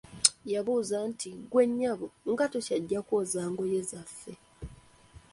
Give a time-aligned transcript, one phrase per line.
[0.51, 4.33] Yambuuza nti, "ggwe nnyabo, nga tokyajja kwoza ngoye zaffe?